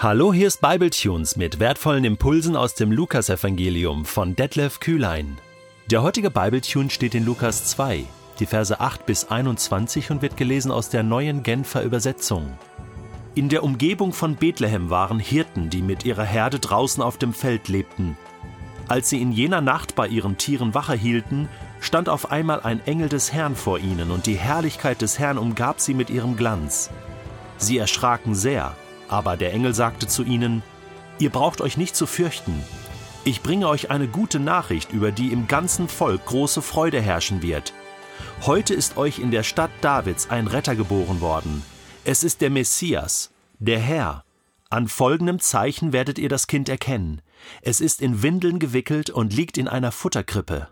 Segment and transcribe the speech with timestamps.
[0.00, 5.38] Hallo, hier ist Bibletunes mit wertvollen Impulsen aus dem Lukasevangelium von Detlef Kühlein.
[5.90, 8.04] Der heutige Bibletune steht in Lukas 2,
[8.38, 12.56] die Verse 8 bis 21 und wird gelesen aus der neuen Genfer Übersetzung.
[13.34, 17.66] In der Umgebung von Bethlehem waren Hirten, die mit ihrer Herde draußen auf dem Feld
[17.66, 18.16] lebten.
[18.86, 21.48] Als sie in jener Nacht bei ihren Tieren Wache hielten,
[21.80, 25.80] stand auf einmal ein Engel des Herrn vor ihnen, und die Herrlichkeit des Herrn umgab
[25.80, 26.88] sie mit ihrem Glanz.
[27.56, 28.76] Sie erschraken sehr,
[29.08, 30.62] aber der Engel sagte zu ihnen,
[31.18, 32.62] Ihr braucht euch nicht zu fürchten.
[33.24, 37.72] Ich bringe euch eine gute Nachricht, über die im ganzen Volk große Freude herrschen wird.
[38.42, 41.62] Heute ist euch in der Stadt Davids ein Retter geboren worden.
[42.04, 44.24] Es ist der Messias, der Herr.
[44.70, 47.20] An folgendem Zeichen werdet ihr das Kind erkennen.
[47.62, 50.68] Es ist in Windeln gewickelt und liegt in einer Futterkrippe.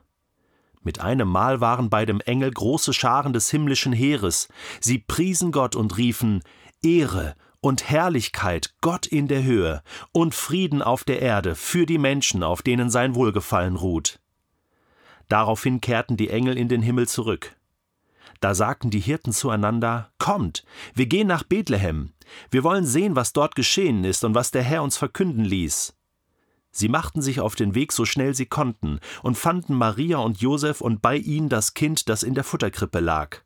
[0.82, 4.48] Mit einem Mal waren bei dem Engel große Scharen des himmlischen Heeres.
[4.80, 6.42] Sie priesen Gott und riefen
[6.82, 12.42] Ehre und Herrlichkeit Gott in der Höhe und Frieden auf der Erde für die Menschen,
[12.42, 14.20] auf denen sein Wohlgefallen ruht.
[15.28, 17.56] Daraufhin kehrten die Engel in den Himmel zurück.
[18.40, 20.64] Da sagten die Hirten zueinander Kommt,
[20.94, 22.12] wir gehen nach Bethlehem,
[22.50, 25.94] wir wollen sehen, was dort geschehen ist und was der Herr uns verkünden ließ.
[26.70, 30.82] Sie machten sich auf den Weg so schnell sie konnten und fanden Maria und Josef
[30.82, 33.45] und bei ihnen das Kind, das in der Futterkrippe lag.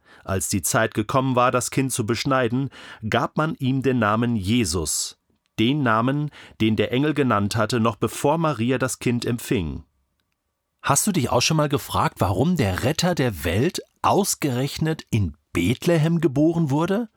[0.23, 2.69] als die Zeit gekommen war, das Kind zu beschneiden,
[3.09, 5.17] gab man ihm den Namen Jesus,
[5.59, 9.83] den Namen, den der Engel genannt hatte, noch bevor Maria das Kind empfing.
[10.81, 16.21] Hast du dich auch schon mal gefragt, warum der Retter der Welt ausgerechnet in Bethlehem
[16.21, 17.09] geboren wurde?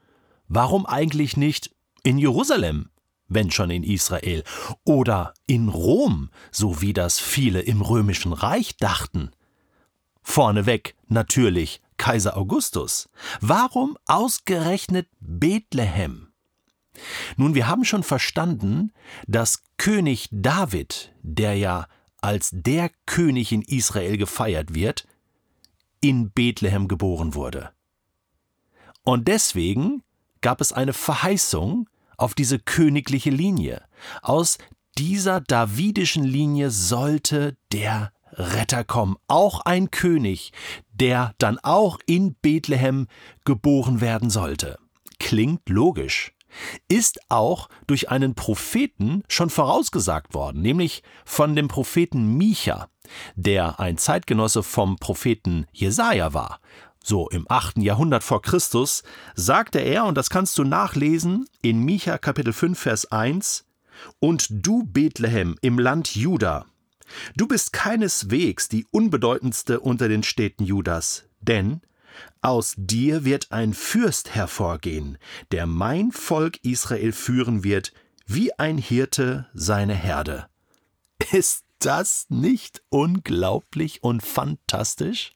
[0.49, 2.91] Warum eigentlich nicht in Jerusalem,
[3.29, 4.45] wenn schon in Israel,
[4.85, 9.31] oder in Rom, so wie das viele im römischen Reich dachten?
[10.23, 13.09] Vorneweg natürlich Kaiser Augustus.
[13.41, 16.35] Warum ausgerechnet Bethlehem?
[17.39, 18.93] Nun, wir haben schon verstanden,
[19.27, 21.87] dass König David, der ja
[22.21, 25.09] als der König in Israel gefeiert wird,
[26.03, 27.71] in Bethlehem geboren wurde.
[29.03, 30.03] Und deswegen
[30.43, 31.89] gab es eine Verheißung
[32.19, 33.83] auf diese königliche Linie.
[34.21, 34.59] Aus
[34.99, 40.53] dieser davidischen Linie sollte der Retter kommen, auch ein König,
[40.93, 43.07] der dann auch in Bethlehem
[43.45, 44.79] geboren werden sollte.
[45.19, 46.33] Klingt logisch.
[46.89, 52.89] Ist auch durch einen Propheten schon vorausgesagt worden, nämlich von dem Propheten Micha,
[53.35, 56.61] der ein Zeitgenosse vom Propheten Jesaja war.
[57.03, 57.79] So im 8.
[57.79, 59.03] Jahrhundert vor Christus
[59.35, 63.67] sagte er, und das kannst du nachlesen in Micha Kapitel 5 Vers 1,
[64.21, 66.67] Und du Bethlehem im Land Juda,
[67.37, 71.81] Du bist keineswegs die unbedeutendste unter den Städten Judas, denn
[72.43, 75.19] aus dir wird ein Fürst hervorgehen,
[75.51, 77.93] der mein Volk Israel führen wird,
[78.27, 80.49] wie ein Hirte seine Herde.
[81.33, 85.33] Ist das nicht unglaublich und fantastisch?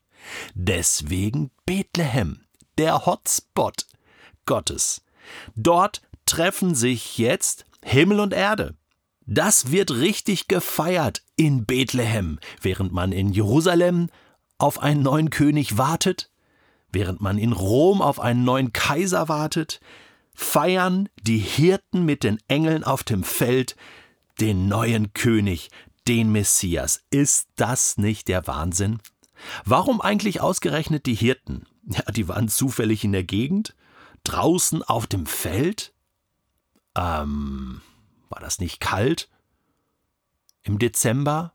[0.55, 2.45] Deswegen Bethlehem,
[2.77, 3.87] der Hotspot
[4.47, 5.03] Gottes.
[5.55, 8.77] Dort treffen sich jetzt Himmel und Erde.
[9.27, 14.11] Das wird richtig gefeiert in Bethlehem, während man in Jerusalem
[14.59, 16.31] auf einen neuen König wartet,
[16.93, 19.81] während man in Rom auf einen neuen Kaiser wartet,
[20.35, 23.77] feiern die Hirten mit den Engeln auf dem Feld
[24.41, 25.71] den neuen König,
[26.09, 27.05] den Messias.
[27.11, 28.99] Ist das nicht der Wahnsinn?
[29.65, 31.65] Warum eigentlich ausgerechnet die Hirten?
[31.87, 33.77] Ja, die waren zufällig in der Gegend,
[34.25, 35.93] draußen auf dem Feld.
[36.97, 37.81] Ähm,
[38.29, 39.29] war das nicht kalt?
[40.69, 41.55] Im Dezember?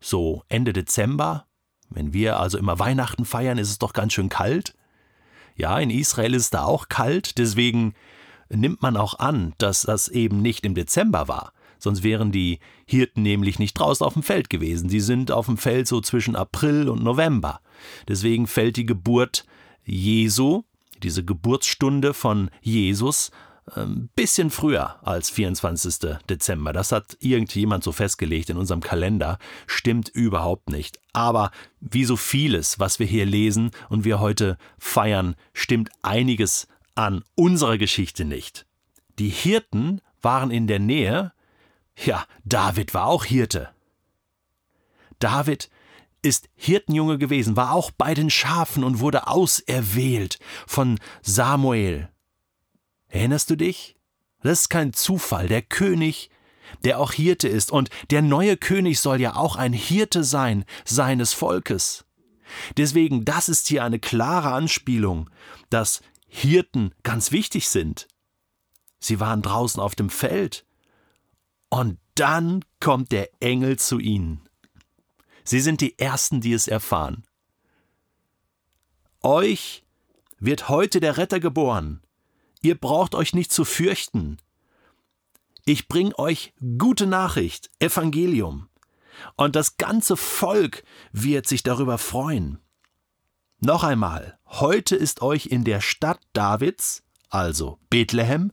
[0.00, 1.44] So Ende Dezember?
[1.90, 4.74] Wenn wir also immer Weihnachten feiern, ist es doch ganz schön kalt.
[5.54, 7.92] Ja, in Israel ist es da auch kalt, deswegen
[8.48, 11.52] nimmt man auch an, dass das eben nicht im Dezember war.
[11.78, 14.88] Sonst wären die Hirten nämlich nicht draußen auf dem Feld gewesen.
[14.88, 17.60] Sie sind auf dem Feld so zwischen April und November.
[18.08, 19.44] Deswegen fällt die Geburt
[19.84, 20.62] Jesu,
[21.02, 23.30] diese Geburtsstunde von Jesus,
[23.76, 26.18] ein ähm, bisschen früher als 24.
[26.28, 26.72] Dezember.
[26.72, 29.38] Das hat irgendjemand so festgelegt in unserem Kalender.
[29.66, 30.98] Stimmt überhaupt nicht.
[31.12, 31.50] Aber
[31.80, 37.78] wie so vieles, was wir hier lesen und wir heute feiern, stimmt einiges an unserer
[37.78, 38.66] Geschichte nicht.
[39.18, 41.32] Die Hirten waren in der Nähe
[41.96, 43.70] Ja, David war auch Hirte.
[45.18, 45.70] David
[46.22, 52.08] ist Hirtenjunge gewesen, war auch bei den Schafen und wurde auserwählt von Samuel.
[53.10, 53.96] Erinnerst du dich?
[54.42, 55.48] Das ist kein Zufall.
[55.48, 56.30] Der König,
[56.84, 61.32] der auch Hirte ist, und der neue König soll ja auch ein Hirte sein seines
[61.34, 62.06] Volkes.
[62.76, 65.28] Deswegen, das ist hier eine klare Anspielung,
[65.68, 68.08] dass Hirten ganz wichtig sind.
[68.98, 70.64] Sie waren draußen auf dem Feld.
[71.68, 74.48] Und dann kommt der Engel zu ihnen.
[75.44, 77.24] Sie sind die Ersten, die es erfahren.
[79.22, 79.84] Euch
[80.38, 82.02] wird heute der Retter geboren.
[82.62, 84.38] Ihr braucht euch nicht zu fürchten.
[85.64, 88.68] Ich bring euch gute Nachricht, Evangelium.
[89.36, 92.58] Und das ganze Volk wird sich darüber freuen.
[93.60, 98.52] Noch einmal, heute ist euch in der Stadt Davids, also Bethlehem,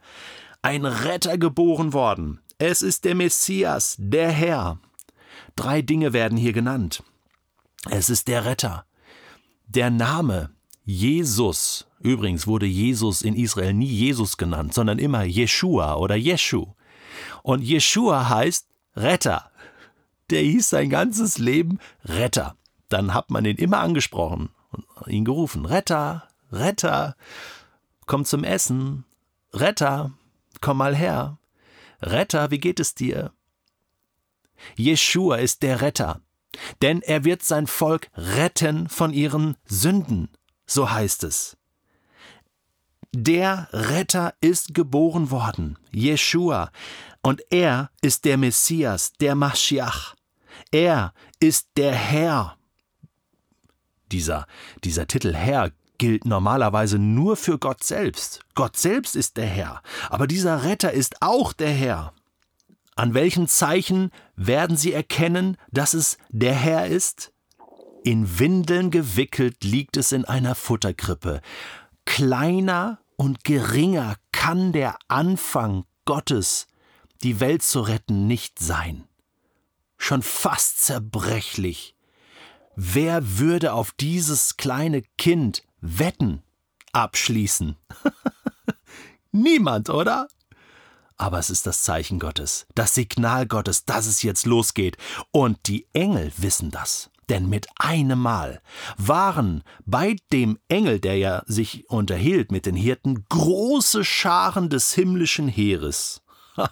[0.62, 2.42] ein Retter geboren worden.
[2.57, 4.80] Es ist der Messias, der Herr.
[5.56, 7.03] Drei Dinge werden hier genannt.
[7.89, 8.86] Es ist der Retter.
[9.65, 10.50] Der Name
[10.83, 16.68] Jesus, übrigens wurde Jesus in Israel nie Jesus genannt, sondern immer Jeshua oder Jeschu.
[17.44, 19.52] Und Jeshua heißt Retter.
[20.30, 22.56] Der hieß sein ganzes Leben Retter.
[22.90, 25.66] Dann hat man ihn immer angesprochen und ihn gerufen.
[25.66, 27.16] Retter, Retter,
[28.06, 29.06] komm zum Essen.
[29.54, 30.12] Retter,
[30.62, 31.38] komm mal her.
[32.02, 33.32] Retter, wie geht es dir?
[34.76, 36.22] Jeschua ist der Retter,
[36.82, 40.30] denn er wird sein Volk retten von ihren Sünden,
[40.66, 41.56] so heißt es.
[43.13, 46.71] Der Retter ist geboren worden, Jeschua,
[47.21, 50.15] und er ist der Messias, der Maschiach.
[50.71, 52.57] Er ist der Herr.
[54.12, 54.45] Dieser,
[54.83, 58.42] dieser Titel Herr gilt normalerweise nur für Gott selbst.
[58.56, 62.13] Gott selbst ist der Herr, aber dieser Retter ist auch der Herr.
[62.95, 67.31] An welchen Zeichen werden sie erkennen, dass es der Herr ist?
[68.03, 71.42] In Windeln gewickelt liegt es in einer Futterkrippe.
[72.07, 76.65] Kleiner und geringer kann der Anfang Gottes,
[77.21, 79.04] die Welt zu retten, nicht sein.
[79.98, 81.95] Schon fast zerbrechlich.
[82.75, 86.42] Wer würde auf dieses kleine Kind wetten,
[86.92, 87.75] abschließen?
[89.31, 90.27] Niemand, oder?
[91.18, 94.98] Aber es ist das Zeichen Gottes, das Signal Gottes, dass es jetzt losgeht.
[95.31, 97.12] Und die Engel wissen das.
[97.29, 98.62] Denn mit einem Mal
[98.97, 105.47] waren bei dem Engel, der ja sich unterhielt mit den Hirten, große Scharen des himmlischen
[105.47, 106.21] Heeres.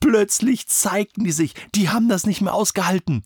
[0.00, 3.22] Plötzlich zeigten die sich, die haben das nicht mehr ausgehalten.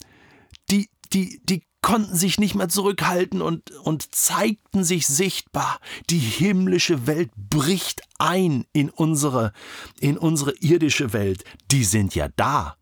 [0.69, 5.79] Die, die, die konnten sich nicht mehr zurückhalten und, und zeigten sich sichtbar.
[6.09, 9.51] Die himmlische Welt bricht ein in unsere,
[9.99, 11.43] in unsere irdische Welt.
[11.69, 12.77] Die sind ja da.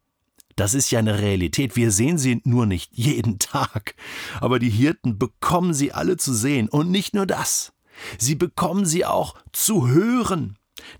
[0.55, 1.75] Das ist ja eine Realität.
[1.75, 3.95] Wir sehen sie nur nicht jeden Tag.
[4.39, 6.69] Aber die Hirten bekommen sie alle zu sehen.
[6.69, 7.73] Und nicht nur das.
[8.17, 10.57] Sie bekommen sie auch zu hören.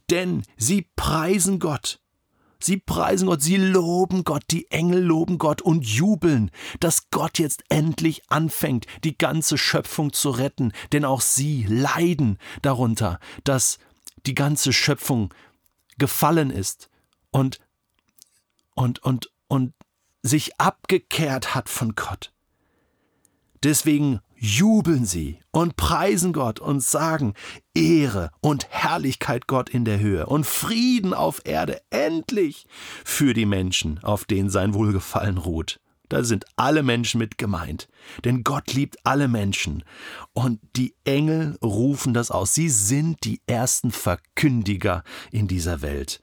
[0.10, 2.00] Denn sie preisen Gott.
[2.64, 6.50] Sie preisen Gott, sie loben Gott, die Engel loben Gott und jubeln,
[6.80, 13.20] dass Gott jetzt endlich anfängt, die ganze Schöpfung zu retten, denn auch sie leiden darunter,
[13.44, 13.80] dass
[14.26, 15.34] die ganze Schöpfung
[15.98, 16.90] gefallen ist
[17.32, 17.60] und
[18.76, 19.76] und und und
[20.24, 22.34] sich abgekehrt hat von Gott.
[23.62, 27.36] Deswegen jubeln sie und preisen Gott und sagen
[27.76, 32.66] Ehre und Herrlichkeit Gott in der Höhe und Frieden auf Erde endlich
[33.06, 35.80] für die Menschen, auf denen sein Wohlgefallen ruht.
[36.10, 37.88] Da sind alle Menschen mit gemeint,
[38.26, 39.84] denn Gott liebt alle Menschen
[40.34, 42.56] und die Engel rufen das aus.
[42.56, 46.22] Sie sind die ersten Verkündiger in dieser Welt.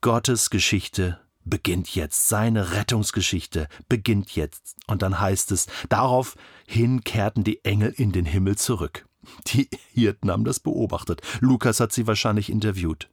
[0.00, 4.76] Gottes Geschichte beginnt jetzt, seine Rettungsgeschichte beginnt jetzt.
[4.86, 9.06] Und dann heißt es, daraufhin kehrten die Engel in den Himmel zurück.
[9.48, 11.20] Die Hirten haben das beobachtet.
[11.40, 13.08] Lukas hat sie wahrscheinlich interviewt.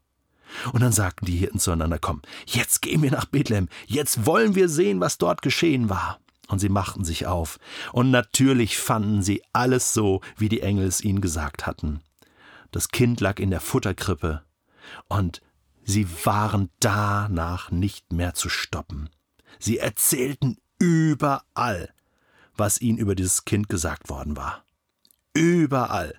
[0.74, 4.67] Und dann sagten die Hirten zueinander, komm, jetzt gehen wir nach Bethlehem, jetzt wollen wir
[4.67, 6.19] sehen, was dort geschehen war.
[6.48, 7.59] Und sie machten sich auf.
[7.93, 12.01] Und natürlich fanden sie alles so, wie die Engel es ihnen gesagt hatten.
[12.71, 14.41] Das Kind lag in der Futterkrippe,
[15.07, 15.41] und
[15.89, 19.10] Sie waren danach nicht mehr zu stoppen.
[19.58, 21.91] Sie erzählten überall,
[22.55, 24.63] was ihnen über dieses Kind gesagt worden war.
[25.34, 26.13] Überall.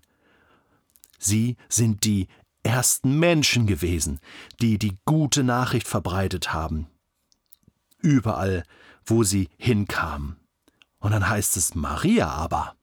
[1.21, 2.27] Sie sind die
[2.65, 4.19] ersten Menschen gewesen,
[4.61, 6.89] die die gute Nachricht verbreitet haben.
[7.99, 8.65] Überall,
[9.07, 10.35] wo sie hinkamen.
[10.99, 12.75] Und dann heißt es Maria aber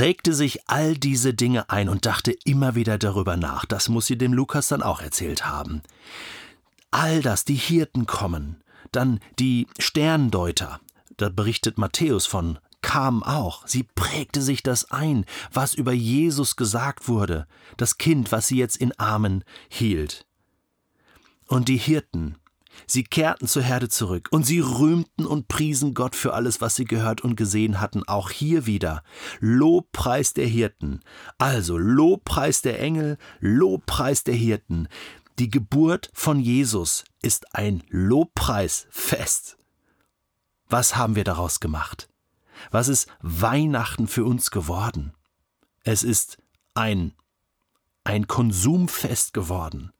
[0.00, 3.66] prägte sich all diese Dinge ein und dachte immer wieder darüber nach.
[3.66, 5.82] Das muss sie dem Lukas dann auch erzählt haben.
[6.90, 10.80] all das, die Hirten kommen, dann die Sterndeuter,
[11.18, 13.66] da berichtet Matthäus von, kamen auch.
[13.66, 18.78] Sie prägte sich das ein, was über Jesus gesagt wurde, das Kind, was sie jetzt
[18.78, 20.24] in Armen hielt.
[21.46, 22.36] Und die Hirten,
[22.86, 26.84] sie kehrten zur Herde zurück, und sie rühmten und priesen Gott für alles, was sie
[26.84, 29.02] gehört und gesehen hatten, auch hier wieder.
[29.40, 31.00] Lobpreis der Hirten,
[31.38, 34.88] also Lobpreis der Engel, Lobpreis der Hirten.
[35.38, 39.56] Die Geburt von Jesus ist ein Lobpreisfest.
[40.68, 42.08] Was haben wir daraus gemacht?
[42.70, 45.14] Was ist Weihnachten für uns geworden?
[45.82, 46.38] Es ist
[46.74, 47.14] ein,
[48.04, 49.92] ein Konsumfest geworden.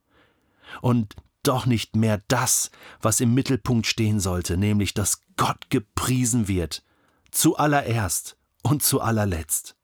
[0.82, 2.70] Und doch nicht mehr das,
[3.00, 6.82] was im Mittelpunkt stehen sollte, nämlich dass Gott gepriesen wird,
[7.30, 9.76] zuallererst und zu allerletzt.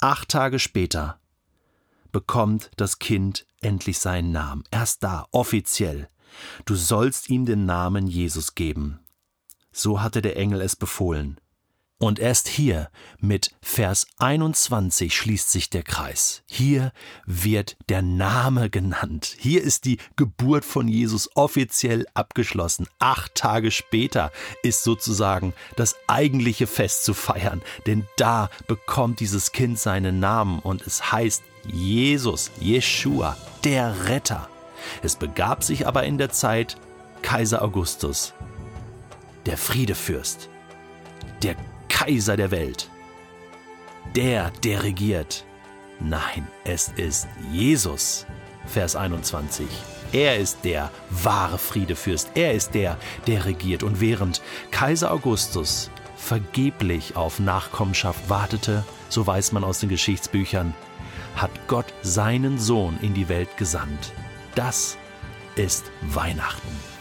[0.00, 1.20] Acht Tage später
[2.12, 6.08] bekommt das Kind endlich seinen Namen, erst da, offiziell.
[6.64, 9.00] Du sollst ihm den Namen Jesus geben.
[9.72, 11.39] So hatte der Engel es befohlen.
[12.00, 12.88] Und erst hier
[13.18, 16.42] mit Vers 21 schließt sich der Kreis.
[16.46, 16.92] Hier
[17.26, 19.36] wird der Name genannt.
[19.38, 22.88] Hier ist die Geburt von Jesus offiziell abgeschlossen.
[23.00, 29.78] Acht Tage später ist sozusagen das eigentliche Fest zu feiern, denn da bekommt dieses Kind
[29.78, 34.48] seinen Namen und es heißt Jesus, Jeshua, der Retter.
[35.02, 36.78] Es begab sich aber in der Zeit
[37.20, 38.32] Kaiser Augustus,
[39.44, 40.48] der Friedefürst,
[41.42, 41.56] der
[41.90, 42.88] Kaiser der Welt.
[44.16, 45.44] Der, der regiert.
[45.98, 48.24] Nein, es ist Jesus.
[48.64, 49.66] Vers 21.
[50.12, 52.30] Er ist der wahre Friedefürst.
[52.34, 53.82] Er ist der, der regiert.
[53.82, 60.74] Und während Kaiser Augustus vergeblich auf Nachkommenschaft wartete, so weiß man aus den Geschichtsbüchern,
[61.36, 64.12] hat Gott seinen Sohn in die Welt gesandt.
[64.54, 64.96] Das
[65.56, 66.99] ist Weihnachten.